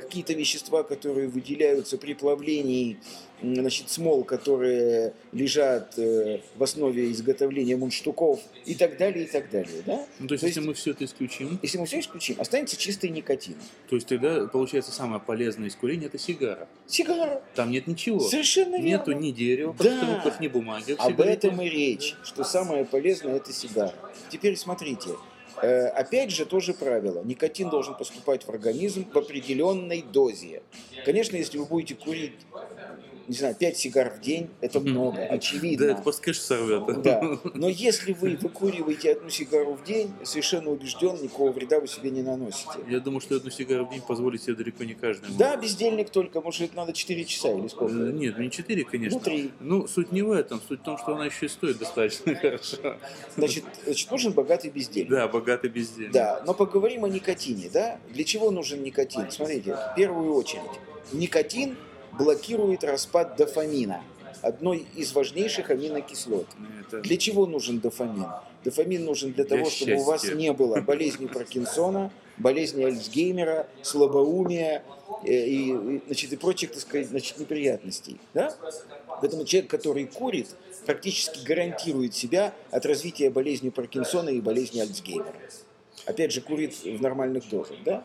какие-то 0.00 0.32
вещества, 0.34 0.82
которые 0.82 1.28
выделяются 1.28 1.96
при 1.98 2.14
плавлении 2.14 2.98
значит, 3.42 3.90
смол, 3.90 4.24
которые 4.24 5.12
лежат 5.32 5.98
э, 5.98 6.40
в 6.56 6.62
основе 6.62 7.10
изготовления 7.12 7.76
мундштуков 7.76 8.40
и 8.64 8.74
так 8.74 8.96
далее, 8.96 9.24
и 9.24 9.28
так 9.28 9.50
далее. 9.50 9.82
Да? 9.84 10.06
Ну, 10.18 10.28
то 10.28 10.34
есть, 10.34 10.40
То 10.42 10.46
если 10.46 10.60
есть- 10.60 10.68
мы 10.68 10.74
все 10.74 10.90
это 10.92 11.04
исключим, 11.04 11.58
Если 11.62 11.76
мы 11.78 11.84
все 11.86 12.00
исключим, 12.00 12.40
останется 12.40 12.76
чистый 12.76 13.10
никотин. 13.10 13.56
то 13.90 13.96
есть 13.96 14.08
тогда, 14.08 14.46
получается, 14.46 14.92
самое 14.92 15.20
полезное 15.20 15.68
из 15.68 15.76
курения– 15.76 16.06
это 16.08 16.18
сигара. 16.18 16.68
Сигара. 16.86 17.42
Там 17.54 17.70
нет 17.70 17.86
ничего. 17.86 18.20
Совершенно 18.20 18.76
верно. 18.76 18.86
Нету 18.86 19.12
ни 19.12 19.30
дерева, 19.30 19.74
Да. 19.78 19.84
подструктов, 19.84 20.40
ни 20.40 20.48
бумаги. 20.48 20.94
Об 20.98 21.20
этом 21.20 21.60
и 21.60 21.68
речь, 21.68 22.14
что 22.24 22.44
самое 22.44 22.84
полезное 22.86 23.36
это 23.36 23.52
сигара. 23.52 23.94
Теперь 24.30 24.56
смотрите, 24.56 25.10
э, 25.10 25.14
опять 25.60 26.30
же 26.30 26.46
тоже 26.46 26.74
правило. 26.74 27.22
Никотин 27.24 27.70
должен 27.70 27.94
поступать 27.94 28.44
в 28.44 28.48
организм 28.48 29.10
в 29.10 29.16
определенной 29.16 30.02
дозе. 30.02 30.62
Конечно, 31.04 31.36
если 31.36 31.58
вы 31.58 31.66
будете 31.66 31.94
курить, 31.94 32.34
не 33.28 33.34
знаю, 33.34 33.54
5 33.54 33.76
сигар 33.76 34.10
в 34.10 34.20
день, 34.20 34.48
это 34.60 34.80
много, 34.80 35.16
Да, 35.16 35.24
это 35.24 35.34
очевидно. 35.34 36.00
просто 36.02 36.22
кэш 36.22 36.40
сорвет. 36.40 37.02
Да. 37.02 37.22
Но 37.54 37.68
если 37.68 38.12
вы 38.12 38.36
выкуриваете 38.36 39.12
одну 39.12 39.28
сигару 39.30 39.74
в 39.74 39.84
день, 39.84 40.12
совершенно 40.22 40.70
убежден, 40.70 41.16
никакого 41.22 41.52
вреда 41.52 41.80
вы 41.80 41.88
себе 41.88 42.10
не 42.10 42.22
наносите. 42.22 42.70
Я 42.88 43.00
думаю, 43.00 43.20
что 43.20 43.36
одну 43.36 43.50
сигару 43.50 43.86
в 43.86 43.90
день 43.90 44.02
позволить 44.02 44.42
себе 44.42 44.54
далеко 44.56 44.84
не 44.84 44.94
каждый. 44.94 45.28
Да, 45.38 45.56
бездельник 45.56 46.10
только, 46.10 46.40
может, 46.40 46.62
это 46.62 46.76
надо 46.76 46.92
4 46.92 47.24
часа 47.24 47.52
или 47.52 47.66
Э, 47.66 47.68
сколько? 47.68 47.94
Нет, 47.94 48.38
не 48.38 48.50
4, 48.50 48.84
конечно. 48.84 49.18
Ну, 49.18 49.24
три. 49.24 49.50
Ну, 49.60 49.86
суть 49.86 50.12
не 50.12 50.22
в 50.22 50.30
этом. 50.32 50.60
Суть 50.68 50.80
в 50.80 50.84
том, 50.84 50.98
что 50.98 51.14
она 51.14 51.26
еще 51.26 51.46
и 51.46 51.48
стоит 51.48 51.78
достаточно 51.78 52.34
хорошо. 52.36 52.96
Значит, 53.36 53.64
значит, 53.84 54.10
нужен 54.10 54.32
богатый 54.32 54.70
бездельник. 54.70 55.10
Да, 55.10 55.28
богатый 55.28 55.70
бездельник. 55.70 56.12
Да, 56.12 56.42
но 56.46 56.54
поговорим 56.54 57.04
о 57.04 57.08
никотине, 57.08 57.70
да? 57.72 57.98
Для 58.10 58.24
чего 58.24 58.50
нужен 58.50 58.82
никотин? 58.82 59.30
Смотрите, 59.30 59.74
в 59.74 59.94
первую 59.96 60.34
очередь, 60.34 60.62
никотин 61.12 61.76
блокирует 62.18 62.84
распад 62.84 63.36
дофамина, 63.36 64.02
одной 64.42 64.86
из 64.96 65.12
важнейших 65.12 65.70
аминокислот. 65.70 66.46
Это- 66.86 67.00
Для 67.00 67.16
чего 67.16 67.46
нужен 67.46 67.80
дофамин? 67.80 68.26
Дофамин 68.64 69.04
нужен 69.04 69.32
для 69.32 69.44
Для 69.44 69.56
того, 69.58 69.70
чтобы 69.70 69.94
у 69.96 70.04
вас 70.04 70.22
счастья. 70.22 70.36
не 70.36 70.52
было 70.52 70.80
болезни 70.80 71.26
Паркинсона, 71.26 72.10
болезни 72.38 72.82
Альцгеймера, 72.84 73.66
слабоумия 73.82 74.82
э, 75.24 75.32
и, 75.46 75.70
и, 75.96 76.02
значит, 76.06 76.32
и 76.32 76.36
прочих, 76.36 76.72
так 76.72 76.80
сказать, 76.80 77.08
значит, 77.08 77.38
неприятностей. 77.38 78.18
Да? 78.32 78.54
Поэтому 79.20 79.44
человек, 79.44 79.70
который 79.70 80.06
курит, 80.06 80.48
практически 80.86 81.44
гарантирует 81.44 82.14
себя 82.14 82.52
от 82.70 82.84
развития 82.86 83.30
болезни 83.30 83.68
Паркинсона 83.70 84.30
и 84.30 84.40
болезни 84.40 84.80
Альцгеймера. 84.80 85.34
Опять 86.06 86.32
же, 86.32 86.40
курит 86.40 86.74
в 86.84 87.00
нормальных 87.00 87.48
дозах. 87.48 87.76
Да? 87.84 88.02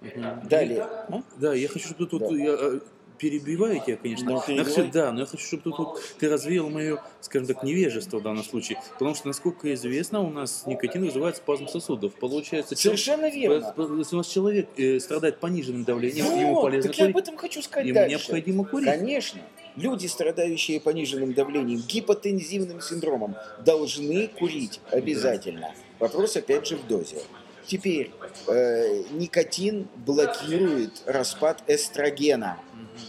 Мгм. 0.00 0.48
Далее. 0.48 0.82
А? 0.82 1.22
Да, 1.38 1.54
я 1.54 1.68
хочу, 1.68 1.88
чтобы 1.88 2.06
тут 2.06 2.20
Да. 2.22 2.34
я, 2.34 2.80
перебиваю 3.18 3.80
тебя, 3.84 3.96
конечно. 3.96 4.26
Да, 4.26 4.44
Но 4.48 4.54
я 4.54 4.64
хочу- 4.64 4.90
да, 4.92 5.12
но 5.12 5.20
я 5.20 5.26
хочу, 5.26 5.44
чтобы 5.44 5.62
тут 5.62 5.78
вот 5.78 6.02
ты 6.18 6.28
развеял 6.28 6.68
мое, 6.70 7.02
скажем 7.20 7.46
так, 7.48 7.62
невежество 7.62 8.18
в 8.18 8.22
данном 8.22 8.44
случае. 8.44 8.80
Потому 8.94 9.14
что, 9.14 9.26
насколько 9.28 9.72
известно, 9.74 10.20
у 10.20 10.30
нас 10.30 10.64
никотин 10.66 11.04
вызывает 11.04 11.36
спазм 11.36 11.68
сосудов. 11.68 12.14
Получается, 12.14 12.76
Совершенно 12.76 13.30
верно. 13.30 13.72
по- 13.76 13.82
Если 13.98 14.14
у 14.14 14.18
нас 14.18 14.26
человек 14.28 14.68
э, 14.76 15.00
страдает 15.00 15.38
пониженным 15.40 15.84
давлением, 15.84 16.26
ему 16.38 16.54
Вот, 16.54 16.62
полезно 16.62 16.90
так 16.90 16.98
я 16.98 17.06
об 17.06 17.12
курить, 17.12 17.24
этом 17.28 17.36
хочу 17.38 17.62
сказать 17.62 17.86
ему 17.86 17.94
дальше. 17.94 18.10
необходимо 18.16 18.64
курить. 18.64 18.86
Конечно. 18.88 19.40
Люди, 19.76 20.06
страдающие 20.06 20.80
пониженным 20.80 21.34
давлением, 21.34 21.82
гипотензивным 21.86 22.80
синдромом, 22.80 23.34
должны 23.64 24.26
курить 24.28 24.80
обязательно. 24.90 25.72
Вопрос 25.98 26.36
опять 26.36 26.66
же 26.66 26.76
в 26.76 26.86
дозе. 26.86 27.16
Теперь 27.66 28.10
э, 28.46 29.02
никотин 29.10 29.88
блокирует 29.96 31.02
распад 31.06 31.62
эстрогена. 31.66 32.58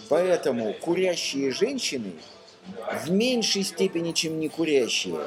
Поэтому 0.09 0.73
курящие 0.73 1.51
женщины 1.51 2.13
в 3.05 3.11
меньшей 3.11 3.63
степени, 3.63 4.11
чем 4.11 4.39
не 4.39 4.49
курящие, 4.49 5.19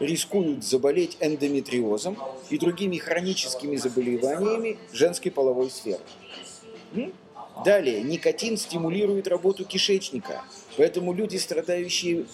рискуют 0.00 0.64
заболеть 0.64 1.16
эндометриозом 1.20 2.18
и 2.50 2.58
другими 2.58 2.98
хроническими 2.98 3.76
заболеваниями 3.76 4.78
женской 4.92 5.30
половой 5.30 5.70
сферы. 5.70 6.00
Далее, 7.64 8.02
никотин 8.02 8.58
стимулирует 8.58 9.26
работу 9.26 9.64
кишечника. 9.64 10.44
Поэтому 10.76 11.14
люди, 11.14 11.38
страдающие 11.38 12.26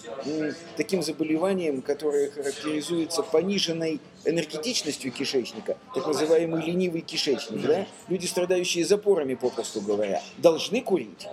таким 0.75 1.01
заболеванием, 1.01 1.81
которое 1.81 2.29
характеризуется 2.29 3.23
пониженной 3.23 4.01
энергетичностью 4.25 5.11
кишечника, 5.11 5.77
так 5.93 6.07
называемый 6.07 6.63
ленивый 6.63 7.01
кишечник, 7.01 7.61
да? 7.61 7.85
люди, 8.07 8.25
страдающие 8.25 8.85
запорами, 8.85 9.35
попросту 9.35 9.81
говоря, 9.81 10.21
должны 10.37 10.81
курить. 10.81 11.27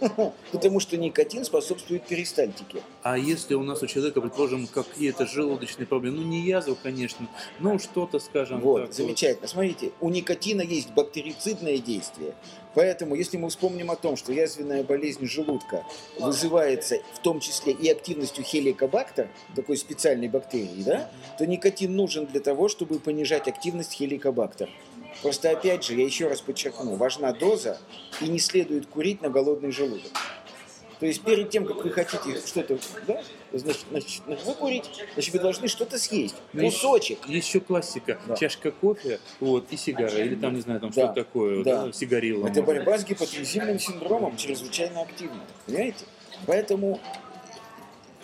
Потому 0.52 0.80
что 0.80 0.96
никотин 0.96 1.44
способствует 1.44 2.04
перистальтике. 2.04 2.82
А 3.02 3.18
если 3.18 3.54
у 3.54 3.62
нас 3.62 3.82
у 3.82 3.86
человека, 3.86 4.20
предположим, 4.20 4.66
какие-то 4.66 5.26
желудочные 5.26 5.86
проблемы, 5.86 6.18
ну 6.18 6.22
не 6.24 6.40
язва, 6.40 6.76
конечно, 6.80 7.28
но 7.58 7.78
что-то, 7.78 8.18
скажем 8.18 8.60
Вот, 8.60 8.86
так. 8.86 8.92
замечательно. 8.92 9.48
Смотрите, 9.48 9.92
у 10.00 10.10
никотина 10.10 10.62
есть 10.62 10.90
бактерицидное 10.90 11.78
действие. 11.78 12.34
Поэтому, 12.74 13.14
если 13.14 13.36
мы 13.36 13.48
вспомним 13.48 13.90
о 13.90 13.96
том, 13.96 14.16
что 14.16 14.32
язвенная 14.32 14.82
болезнь 14.82 15.26
желудка 15.26 15.84
вызывается 16.18 16.98
в 17.14 17.18
том 17.18 17.40
числе 17.40 17.72
и 17.72 17.88
активностью 17.90 18.44
хеликобактер, 18.44 19.28
такой 19.54 19.76
специальной 19.76 20.28
бактерии, 20.28 20.82
да, 20.82 21.10
то 21.38 21.46
никотин 21.46 21.94
нужен 21.94 22.26
для 22.26 22.40
того, 22.40 22.68
чтобы 22.68 22.98
понижать 22.98 23.48
активность 23.48 23.92
хеликобактер. 23.92 24.70
Просто 25.20 25.50
опять 25.50 25.84
же, 25.84 25.94
я 25.94 26.04
еще 26.04 26.28
раз 26.28 26.40
подчеркну, 26.40 26.96
важна 26.96 27.32
доза 27.32 27.78
и 28.20 28.28
не 28.28 28.38
следует 28.38 28.86
курить 28.86 29.20
на 29.20 29.28
голодный 29.28 29.70
желудок. 29.70 30.10
То 31.02 31.06
есть 31.06 31.20
перед 31.22 31.50
тем, 31.50 31.66
как 31.66 31.82
вы 31.82 31.90
хотите 31.90 32.38
что-то, 32.46 32.78
да, 33.08 33.20
значит, 33.52 33.86
значит, 33.90 34.22
выкурить, 34.46 34.88
значит, 35.14 35.34
вы 35.34 35.40
должны 35.40 35.66
что-то 35.66 35.98
съесть. 35.98 36.36
Ну, 36.52 36.62
есть- 36.62 36.76
Кусочек. 36.80 37.18
Есть 37.26 37.48
еще 37.48 37.58
классика. 37.58 38.20
Да. 38.24 38.36
Чашка 38.36 38.70
кофе, 38.70 39.18
вот, 39.40 39.66
и 39.72 39.76
сигара, 39.76 40.16
или 40.16 40.36
там, 40.36 40.54
не 40.54 40.60
знаю, 40.60 40.78
там 40.78 40.90
Да. 40.90 41.06
что 41.06 41.12
такое, 41.12 41.64
Да. 41.64 41.86
да, 41.86 41.92
сигарилла. 41.92 42.46
Это 42.46 42.62
может. 42.62 42.66
борьба 42.84 42.98
с 42.98 43.04
гипотензивным 43.04 43.80
синдромом 43.80 44.36
чрезвычайно 44.36 45.00
активна. 45.00 45.40
Понимаете? 45.66 46.04
Поэтому 46.46 47.00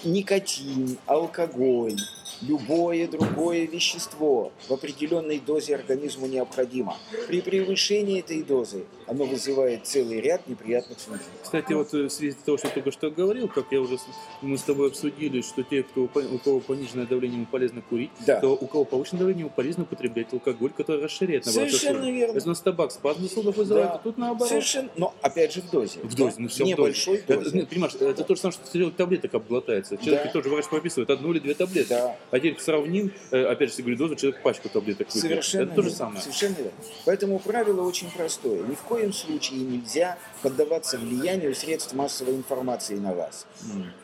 никотин, 0.04 0.98
алкоголь, 1.06 1.96
любое 2.42 3.08
другое 3.08 3.66
вещество 3.66 4.52
в 4.68 4.72
определенной 4.72 5.40
дозе 5.40 5.74
организму 5.74 6.28
необходимо. 6.28 6.96
При 7.26 7.40
превышении 7.40 8.20
этой 8.20 8.44
дозы 8.44 8.84
оно 9.08 9.24
вызывает 9.24 9.86
целый 9.86 10.20
ряд 10.20 10.46
неприятных 10.46 11.00
случаев. 11.00 11.26
Кстати, 11.42 11.72
вот 11.72 11.92
э, 11.94 12.04
в 12.04 12.10
связи 12.10 12.32
с 12.32 12.36
того, 12.44 12.58
что 12.58 12.68
только 12.68 12.90
что 12.92 13.10
говорил, 13.10 13.48
как 13.48 13.66
я 13.70 13.80
уже 13.80 13.98
мы 14.42 14.56
с 14.58 14.62
тобой 14.62 14.88
обсудили, 14.88 15.40
что 15.42 15.62
те, 15.62 15.82
кто, 15.82 16.02
у 16.02 16.38
кого 16.38 16.60
пониженное 16.60 17.06
давление, 17.06 17.38
ему 17.38 17.46
полезно 17.46 17.82
курить, 17.82 18.10
Да. 18.26 18.40
то 18.40 18.50
у 18.54 18.66
кого 18.66 18.84
повышенное 18.84 19.20
давление, 19.20 19.40
ему 19.46 19.50
полезно 19.54 19.84
употреблять 19.84 20.32
алкоголь, 20.32 20.70
который 20.76 21.02
расширяет 21.04 21.46
наоборот, 21.46 21.68
Совершенно 21.70 21.98
сосуды. 22.00 22.16
верно. 22.16 22.34
Если 22.34 22.48
у 22.48 22.50
нас 22.52 22.60
табак 22.60 22.92
спазм 22.92 23.22
сосудов 23.28 23.56
вызывает, 23.56 23.88
Да. 23.88 23.96
то 23.98 24.04
тут 24.04 24.18
наоборот. 24.18 24.48
Совершенно, 24.48 24.88
но 24.96 25.14
опять 25.22 25.52
же 25.52 25.62
в 25.62 25.70
дозе. 25.70 26.00
В 26.02 26.14
дозе, 26.14 26.36
да? 26.36 26.42
ну 26.42 26.48
все 26.48 26.64
небольшой 26.64 27.18
в 27.18 27.26
дозе. 27.26 27.40
дозе. 27.44 27.58
Это, 27.60 27.66
понимаешь, 27.66 27.94
это 27.94 28.24
то 28.24 28.34
же 28.34 28.40
самое, 28.40 28.58
что 28.62 28.72
человек 28.78 28.96
таблеток 28.96 29.34
обглотается. 29.34 29.96
Человек 29.96 30.24
Да. 30.24 30.30
тоже 30.32 30.48
врач 30.50 30.66
прописывает 30.68 31.10
одну 31.10 31.32
или 31.32 31.38
две 31.38 31.54
таблетки. 31.54 31.88
Да. 31.90 32.16
А 32.30 32.38
теперь 32.38 32.58
сравним, 32.60 33.12
э, 33.30 33.44
опять 33.44 33.74
же, 33.74 33.82
говорю 33.82 33.96
дозу, 33.96 34.14
человек 34.16 34.42
пачку 34.42 34.68
таблеток 34.68 35.06
выпьет. 35.08 35.22
Совершенно 35.22 35.62
Это 35.64 35.74
то 35.74 35.82
же 35.82 35.88
верно. 35.88 35.96
самое. 35.98 36.20
Совершенно 36.20 36.54
верно. 36.56 36.72
Поэтому 37.04 37.38
правило 37.38 37.82
очень 37.82 38.10
простое. 38.10 38.62
Ни 38.66 38.74
в 38.74 38.82
коем 38.82 38.97
случае 39.12 39.60
нельзя 39.60 40.18
поддаваться 40.42 40.98
влиянию 40.98 41.54
средств 41.54 41.94
массовой 41.94 42.34
информации 42.34 42.96
на 42.96 43.14
вас. 43.14 43.46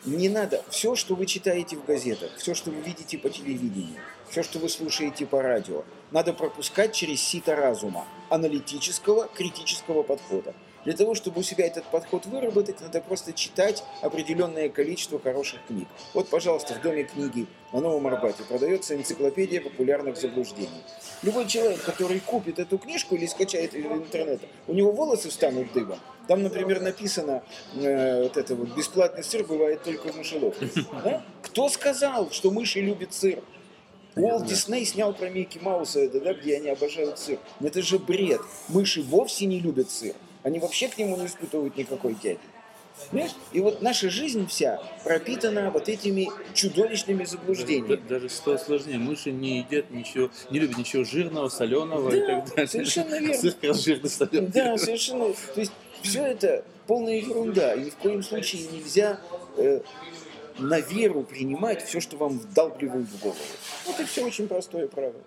Не 0.05 0.29
надо. 0.29 0.63
Все, 0.71 0.95
что 0.95 1.15
вы 1.15 1.27
читаете 1.27 1.77
в 1.77 1.85
газетах, 1.85 2.31
все, 2.37 2.55
что 2.55 2.71
вы 2.71 2.81
видите 2.81 3.19
по 3.19 3.29
телевидению, 3.29 4.01
все, 4.29 4.43
что 4.43 4.59
вы 4.59 4.69
слушаете 4.69 5.27
по 5.27 5.43
радио, 5.43 5.85
надо 6.11 6.33
пропускать 6.33 6.93
через 6.93 7.21
сито 7.21 7.57
разума, 7.57 8.07
аналитического, 8.31 9.29
критического 9.35 10.03
подхода. 10.03 10.55
Для 10.85 10.93
того, 10.95 11.15
чтобы 11.15 11.41
у 11.41 11.43
себя 11.43 11.67
этот 11.67 11.85
подход 11.85 12.27
выработать, 12.27 12.81
надо 12.81 13.01
просто 13.01 13.33
читать 13.33 13.83
определенное 14.03 14.69
количество 14.69 15.19
хороших 15.19 15.61
книг. 15.67 15.89
Вот, 16.13 16.29
пожалуйста, 16.29 16.75
в 16.75 16.83
Доме 16.83 17.05
книги 17.05 17.47
на 17.73 17.81
Новом 17.81 18.07
Арбате 18.07 18.43
продается 18.43 18.95
энциклопедия 18.95 19.61
популярных 19.61 20.17
заблуждений. 20.17 20.83
Любой 21.23 21.47
человек, 21.47 21.83
который 21.83 22.21
купит 22.21 22.59
эту 22.59 22.77
книжку 22.77 23.15
или 23.15 23.27
скачает 23.27 23.75
ее 23.75 23.87
из 23.87 23.93
интернета, 23.93 24.47
у 24.67 24.75
него 24.75 24.93
волосы 24.93 25.31
встанут 25.31 25.73
дыбом. 25.73 25.99
Там, 26.29 26.43
например, 26.43 26.81
написано, 26.81 27.43
э, 27.75 28.23
вот 28.23 28.37
это 28.37 28.55
вот, 28.55 28.75
бесплатный 28.77 29.25
сыр 29.25 29.45
бывает 29.45 29.83
только 29.83 30.13
в 30.13 30.17
мышеловке. 30.17 30.69
Да? 31.05 31.23
Кто 31.43 31.69
сказал, 31.69 32.31
что 32.31 32.51
мыши 32.51 32.81
любят 32.81 33.13
сыр? 33.13 33.43
Уолт 34.17 34.47
Дисней 34.47 34.85
снял 34.87 35.13
про 35.13 35.29
Микки 35.29 35.59
Мауса 35.59 36.01
это, 36.01 36.21
да, 36.21 36.35
где 36.35 36.57
они 36.57 36.69
обожают 36.69 37.19
сыр. 37.19 37.39
Но 37.61 37.67
это 37.67 37.83
же 37.83 37.99
бред. 37.99 38.41
Мыши 38.69 39.03
вовсе 39.03 39.47
не 39.47 39.61
любят 39.61 39.91
сыр. 39.91 40.15
Они 40.45 40.61
вообще 40.61 40.89
к 40.89 40.97
нему 40.99 41.17
не 41.17 41.27
испытывают 41.27 41.77
никакой 41.77 42.15
тяги. 42.15 42.39
Понимаешь? 43.11 43.33
И 43.53 43.61
вот 43.61 43.83
наша 43.83 44.09
жизнь 44.09 44.47
вся 44.47 44.81
пропитана 45.03 45.71
вот 45.71 45.89
этими 45.89 46.29
чудовищными 46.53 47.25
заблуждениями. 47.25 48.01
Даже 48.09 48.29
что 48.29 48.57
сложнее, 48.57 48.99
мыши 48.99 49.33
не 49.33 49.59
едят 49.59 49.91
ничего, 49.91 50.31
не 50.51 50.61
любят 50.61 50.79
ничего 50.79 51.03
жирного, 51.03 51.49
соленого 51.49 52.15
и 52.15 52.21
Да, 52.21 52.27
так 52.27 52.49
далее. 52.51 52.67
совершенно 52.69 53.19
верно. 53.19 53.53
Раз 53.63 53.85
жирный, 53.85 54.11
соленый. 54.11 54.49
Да, 54.53 54.79
совершенно. 54.79 55.33
То 55.55 55.61
есть 55.61 55.73
все 56.03 56.25
это 56.25 56.65
полная 56.87 57.17
ерунда. 57.17 57.75
И 57.75 57.87
ни 57.87 57.91
в 57.91 57.97
коем 57.97 58.23
случае 58.23 58.69
нельзя 58.69 59.19
э, 59.57 59.81
на 60.59 60.79
веру 60.79 61.25
принимать 61.25 61.85
все, 61.85 62.01
что 62.01 62.17
вам 62.17 62.39
вдалбливают 62.39 63.09
в 63.09 63.19
голову. 63.21 63.39
Вот 63.87 63.99
и 63.99 64.05
все 64.05 64.25
очень 64.25 64.47
простое 64.47 64.87
правило. 64.87 65.21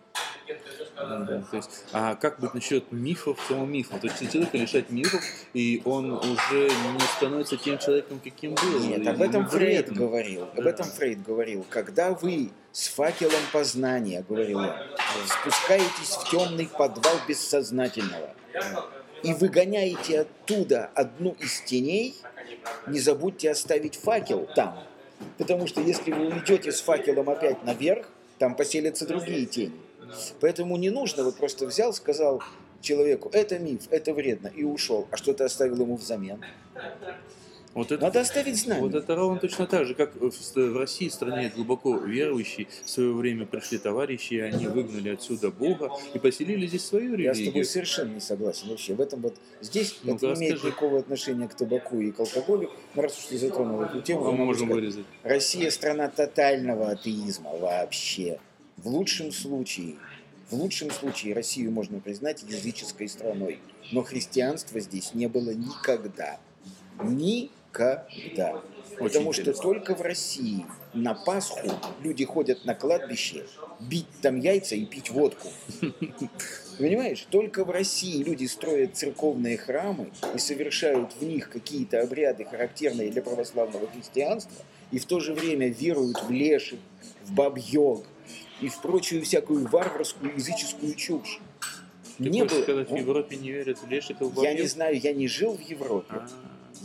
Да, 0.95 1.43
то 1.51 1.57
есть, 1.57 1.69
а 1.91 2.15
как 2.15 2.39
быть 2.39 2.53
насчет 2.53 2.91
мифов, 2.91 3.39
самого 3.47 3.65
мифа? 3.65 3.99
То 3.99 4.07
есть 4.07 4.31
человека 4.31 4.57
лишать 4.57 4.89
мифов, 4.89 5.21
и 5.53 5.81
он 5.85 6.11
уже 6.11 6.69
не 6.69 7.15
становится 7.17 7.57
тем 7.57 7.77
человеком, 7.77 8.19
каким 8.23 8.55
был. 8.55 8.79
Нет, 8.79 9.07
об 9.07 9.21
этом 9.21 9.47
Фрейд 9.47 9.93
говорил. 9.93 10.47
Об 10.55 10.65
этом 10.65 10.85
Фрейд 10.85 11.23
говорил. 11.23 11.65
Когда 11.69 12.11
вы 12.11 12.49
с 12.71 12.87
факелом 12.87 13.41
познания, 13.51 14.23
говорил 14.27 14.59
он, 14.59 14.71
спускаетесь 15.27 16.09
в 16.09 16.29
темный 16.29 16.67
подвал 16.67 17.15
бессознательного 17.27 18.33
и 19.23 19.33
выгоняете 19.33 20.21
оттуда 20.21 20.89
одну 20.95 21.35
из 21.39 21.61
теней, 21.61 22.15
не 22.87 22.99
забудьте 22.99 23.51
оставить 23.51 23.95
факел 23.95 24.47
там. 24.55 24.79
Потому 25.37 25.67
что 25.67 25.81
если 25.81 26.11
вы 26.11 26.27
уйдете 26.27 26.71
с 26.71 26.81
факелом 26.81 27.29
опять 27.29 27.63
наверх, 27.63 28.07
там 28.37 28.55
поселятся 28.55 29.07
другие 29.07 29.45
тени. 29.45 29.79
Поэтому 30.39 30.77
не 30.77 30.89
нужно, 30.89 31.23
вот 31.23 31.35
просто 31.37 31.65
взял, 31.65 31.93
сказал 31.93 32.41
человеку, 32.81 33.29
это 33.33 33.57
миф, 33.59 33.81
это 33.89 34.13
вредно, 34.13 34.47
и 34.47 34.63
ушел. 34.63 35.07
А 35.11 35.17
что 35.17 35.33
ты 35.33 35.43
оставил 35.43 35.81
ему 35.81 35.95
взамен? 35.95 36.41
Вот 37.73 37.91
это, 37.91 38.01
Надо 38.05 38.21
оставить 38.21 38.57
знания. 38.57 38.81
вот 38.81 38.95
это 38.95 39.15
ровно 39.15 39.39
точно 39.39 39.67
так 39.67 39.85
же, 39.85 39.93
как 39.93 40.15
в, 40.15 40.31
в 40.31 40.77
России, 40.77 41.09
стране 41.09 41.51
глубоко 41.55 41.95
верующей, 41.95 42.67
в 42.83 42.89
свое 42.89 43.13
время 43.13 43.45
пришли 43.45 43.77
товарищи, 43.77 44.33
и 44.33 44.39
они 44.39 44.65
выгнали 44.65 45.09
отсюда 45.09 45.51
Бога 45.51 45.91
и 46.15 46.17
поселили 46.17 46.65
здесь 46.65 46.85
свою 46.85 47.15
Я 47.17 47.33
с 47.35 47.37
тобой 47.37 47.43
религию. 47.49 47.65
совершенно 47.65 48.13
не 48.15 48.19
согласен 48.19 48.69
вообще. 48.69 48.95
В 48.95 49.01
этом 49.01 49.21
вот 49.21 49.35
здесь 49.61 49.99
Ну-ка, 50.01 50.25
это 50.25 50.27
не 50.27 50.39
имеет 50.39 50.53
расскажи. 50.55 50.71
никакого 50.73 50.99
отношения 50.99 51.47
к 51.47 51.53
табаку 51.53 51.99
и 51.99 52.11
к 52.11 52.19
алкоголю. 52.19 52.71
Но 52.95 53.01
раз 53.03 53.15
уж 53.19 53.25
ты 53.25 53.37
затронул 53.37 53.81
эту 53.81 54.01
тему, 54.01 54.21
Мы 54.21 54.25
я 54.27 54.31
могу 54.31 54.45
можем 54.45 54.67
сказать, 54.69 54.75
вырезать. 54.83 55.05
Россия 55.21 55.69
страна 55.69 56.07
тотального 56.09 56.89
атеизма 56.89 57.51
вообще. 57.57 58.39
В 58.77 58.87
лучшем 58.89 59.31
случае, 59.31 59.95
в 60.51 60.53
лучшем 60.53 60.91
случае 60.91 61.33
Россию 61.33 61.71
можно 61.71 61.99
признать 61.99 62.43
языческой 62.43 63.09
страной. 63.09 63.59
Но 63.91 64.03
христианства 64.03 64.79
здесь 64.79 65.15
не 65.15 65.27
было 65.27 65.49
никогда. 65.49 66.39
Никогда. 67.01 68.61
Потому 68.99 69.33
что 69.33 69.41
интересно. 69.41 69.63
только 69.63 69.95
в 69.95 70.01
России 70.01 70.65
на 70.93 71.15
Пасху 71.15 71.71
люди 72.03 72.23
ходят 72.23 72.65
на 72.65 72.75
кладбище 72.75 73.45
бить 73.79 74.07
там 74.21 74.39
яйца 74.39 74.75
и 74.75 74.85
пить 74.85 75.09
водку. 75.09 75.49
Понимаешь, 76.77 77.25
только 77.31 77.65
в 77.65 77.71
России 77.71 78.23
люди 78.23 78.45
строят 78.45 78.95
церковные 78.95 79.57
храмы 79.57 80.11
и 80.35 80.37
совершают 80.37 81.13
в 81.13 81.23
них 81.23 81.49
какие-то 81.49 82.01
обряды, 82.01 82.45
характерные 82.45 83.09
для 83.09 83.23
православного 83.23 83.87
христианства, 83.87 84.63
и 84.91 84.99
в 84.99 85.05
то 85.05 85.19
же 85.19 85.33
время 85.33 85.67
веруют 85.69 86.23
в 86.23 86.31
леших, 86.31 86.79
в 87.25 87.33
бабьёг 87.33 88.05
и 88.61 88.69
в 88.69 88.81
прочую 88.81 89.23
всякую 89.23 89.67
варварскую 89.67 90.33
языческую 90.35 90.95
чушь. 90.95 91.39
Ты 92.17 92.29
Не 92.29 92.41
хочешь 92.41 92.55
было- 92.57 92.63
сказать, 92.63 92.89
в 92.89 92.95
Европе 92.95 93.35
не 93.35 93.51
верят 93.51 93.77
в 93.79 93.87
лешиков, 93.87 94.33
Я 94.41 94.53
не 94.53 94.67
знаю, 94.67 94.99
я 94.99 95.13
не 95.13 95.27
жил 95.27 95.55
в 95.55 95.61
Европе. 95.61 96.07
А, 96.15 96.27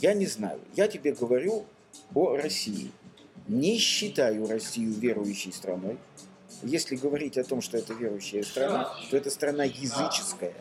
Я 0.00 0.14
не 0.14 0.26
знаю. 0.26 0.58
Я 0.76 0.88
тебе 0.88 1.12
говорю 1.12 1.64
о 2.14 2.36
России. 2.36 2.90
Не 3.48 3.78
считаю 3.78 4.46
Россию 4.46 4.92
верующей 4.92 5.52
страной. 5.52 5.98
если 6.64 6.94
говорить 6.96 7.36
о 7.38 7.44
том, 7.44 7.60
что 7.60 7.76
это 7.78 7.92
верующая 7.92 8.42
страна, 8.44 8.94
то 9.10 9.16
это 9.16 9.30
страна 9.30 9.64
языческая. 9.64 10.54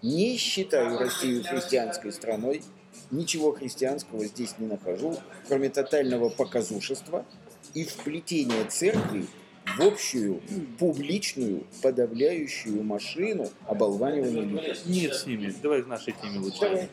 Не 0.00 0.36
считаю 0.38 0.98
Россию 0.98 1.44
христианской 1.44 2.10
страной, 2.12 2.62
ничего 3.10 3.52
христианского 3.52 4.24
здесь 4.24 4.54
не 4.58 4.66
нахожу, 4.66 5.18
кроме 5.48 5.68
тотального 5.68 6.30
показушества 6.30 7.26
и 7.74 7.84
вплетения 7.84 8.64
церкви 8.70 9.26
в 9.76 9.80
общую, 9.80 10.40
публичную, 10.78 11.64
подавляющую 11.82 12.82
машину 12.82 13.50
оболванивания 13.66 14.42
людей. 14.42 14.74
Нет 14.86 15.14
с 15.14 15.26
ними. 15.26 15.54
Давай 15.62 15.82
в 15.82 15.88
нашей 15.88 16.14
теме 16.14 16.38
лучше. 16.38 16.60
Давай. 16.60 16.88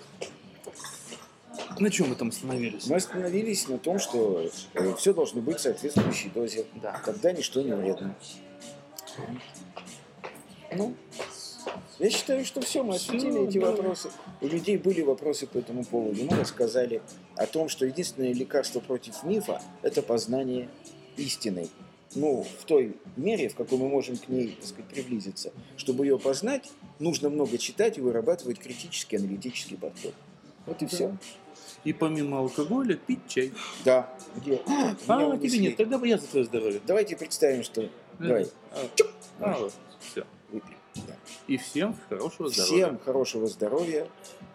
На 1.79 1.89
чем 1.89 2.09
мы 2.09 2.15
там 2.15 2.29
остановились? 2.29 2.87
Мы 2.87 2.95
остановились 2.97 3.67
на 3.67 3.77
том, 3.77 3.99
что 3.99 4.49
все 4.97 5.13
должно 5.13 5.41
быть 5.41 5.57
в 5.57 5.61
соответствующей 5.61 6.29
дозе. 6.29 6.65
Да. 6.81 7.01
Тогда 7.05 7.31
ничто 7.31 7.61
не 7.61 7.73
вредно. 7.73 8.15
Ну, 10.71 10.95
я 11.99 12.09
считаю, 12.09 12.45
что 12.45 12.61
все, 12.61 12.83
мы 12.83 12.95
осветили 12.95 13.47
эти 13.47 13.59
да. 13.59 13.71
вопросы. 13.71 14.09
У 14.41 14.47
людей 14.47 14.77
были 14.77 15.01
вопросы 15.01 15.47
по 15.47 15.57
этому 15.57 15.83
поводу. 15.83 16.23
Мы 16.23 16.37
рассказали 16.37 17.01
о 17.35 17.45
том, 17.45 17.67
что 17.69 17.85
единственное 17.85 18.33
лекарство 18.33 18.79
против 18.79 19.23
мифа– 19.23 19.61
это 19.81 20.01
познание 20.01 20.69
истины. 21.17 21.67
Ну, 22.15 22.45
в 22.59 22.65
той 22.65 22.97
мере, 23.17 23.49
в 23.49 23.55
какой 23.55 23.77
мы 23.77 23.87
можем 23.87 24.17
к 24.17 24.27
ней, 24.29 24.55
так 24.59 24.67
сказать, 24.67 24.85
приблизиться. 24.87 25.51
Чтобы 25.77 26.05
ее 26.05 26.17
познать, 26.17 26.69
нужно 26.97 27.29
много 27.29 27.57
читать 27.57 27.97
и 27.97 28.01
вырабатывать 28.01 28.59
критический, 28.59 29.17
аналитический 29.17 29.77
подход. 29.77 30.13
Вот 30.65 30.81
и 30.81 30.87
все. 30.87 31.15
И 31.83 31.93
помимо 31.93 32.39
алкоголя 32.39 32.95
пить 32.95 33.27
чай. 33.27 33.53
Да. 33.85 34.11
Где? 34.35 34.61
А, 34.65 34.95
Меня 35.19 35.37
тебе 35.37 35.59
нет. 35.59 35.77
Тогда 35.77 35.97
бы 35.97 36.07
я 36.07 36.17
за 36.17 36.27
твое 36.27 36.45
здоровье. 36.45 36.81
Давайте 36.85 37.15
представим, 37.15 37.63
что... 37.63 37.89
Давай, 38.17 38.47
А, 38.71 38.87
а, 39.39 39.59
вот, 39.59 39.73
все. 40.01 40.25
выпьем. 40.51 40.75
Да. 41.07 41.15
И 41.47 41.57
всем 41.57 41.95
хорошего 42.09 42.49
здоровья. 42.49 42.85
Всем 42.85 42.99
хорошего 42.99 43.47
здоровья, 43.47 44.07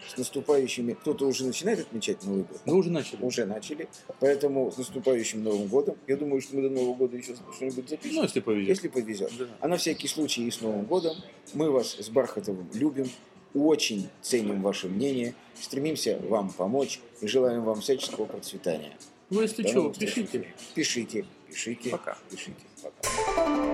с 0.09 0.17
наступающими... 0.17 0.95
Кто-то 0.95 1.27
уже 1.27 1.45
начинает 1.45 1.81
отмечать 1.81 2.23
Новый 2.25 2.45
год? 2.45 2.61
Мы 2.65 2.75
уже 2.75 2.91
начали. 2.91 3.23
Уже 3.23 3.45
начали. 3.45 3.89
Поэтому 4.21 4.71
с 4.71 4.79
наступающим 4.79 5.43
Новым 5.43 5.69
годом. 5.69 5.97
Я 6.07 6.17
думаю, 6.17 6.41
что 6.41 6.57
мы 6.57 6.63
до 6.63 6.71
Нового 6.71 6.95
года 6.95 7.17
еще 7.17 7.35
что-нибудь 7.55 7.89
запишем. 7.89 8.17
Ну, 8.17 8.23
если 8.23 8.41
повезет. 8.41 8.69
Если 8.69 8.89
повезет. 8.89 9.33
Да. 9.39 9.47
А 9.61 9.69
на 9.69 9.77
всякий 9.77 10.09
случай 10.09 10.47
и 10.47 10.51
с 10.51 10.61
Новым 10.61 10.85
годом. 10.85 11.17
Мы 11.53 11.71
вас 11.71 11.97
с 11.99 12.09
Бархатовым 12.09 12.69
любим, 12.75 13.09
очень 13.55 14.09
ценим 14.21 14.63
ваше 14.63 14.89
мнение, 14.89 15.35
стремимся 15.61 16.19
вам 16.29 16.51
помочь 16.51 17.01
и 17.21 17.27
желаем 17.27 17.63
вам 17.63 17.81
всяческого 17.81 18.27
процветания. 18.27 18.97
Ну, 19.31 19.41
если 19.41 19.63
До 19.63 19.69
что, 19.69 19.93
пишите. 19.93 20.55
Пишите, 20.75 21.25
пишите. 21.49 21.91
Пока. 21.91 22.19
Пишите. 22.31 22.57
Пока. 22.83 23.74